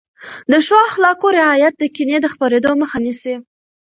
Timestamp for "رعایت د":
1.39-1.83